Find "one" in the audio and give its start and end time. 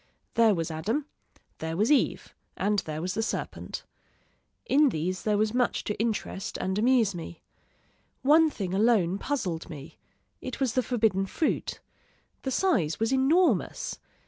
8.23-8.49